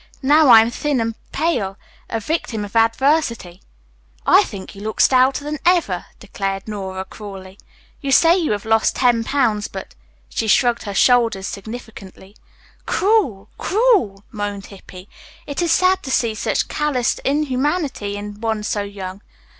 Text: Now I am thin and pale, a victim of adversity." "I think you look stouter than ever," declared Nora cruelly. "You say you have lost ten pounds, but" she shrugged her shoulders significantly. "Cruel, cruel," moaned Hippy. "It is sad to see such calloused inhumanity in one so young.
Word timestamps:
Now 0.23 0.47
I 0.49 0.61
am 0.61 0.71
thin 0.71 0.99
and 0.99 1.13
pale, 1.31 1.77
a 2.09 2.19
victim 2.19 2.65
of 2.65 2.75
adversity." 2.75 3.61
"I 4.25 4.41
think 4.43 4.73
you 4.73 4.81
look 4.81 4.99
stouter 4.99 5.43
than 5.43 5.59
ever," 5.63 6.07
declared 6.19 6.67
Nora 6.67 7.05
cruelly. 7.05 7.59
"You 8.01 8.11
say 8.11 8.35
you 8.35 8.51
have 8.53 8.65
lost 8.65 8.95
ten 8.95 9.23
pounds, 9.23 9.67
but" 9.67 9.93
she 10.29 10.47
shrugged 10.47 10.85
her 10.85 10.95
shoulders 10.95 11.45
significantly. 11.45 12.35
"Cruel, 12.87 13.49
cruel," 13.59 14.23
moaned 14.31 14.65
Hippy. 14.65 15.07
"It 15.45 15.61
is 15.61 15.71
sad 15.71 16.01
to 16.01 16.09
see 16.09 16.33
such 16.33 16.67
calloused 16.67 17.19
inhumanity 17.19 18.17
in 18.17 18.41
one 18.41 18.63
so 18.63 18.81
young. 18.81 19.21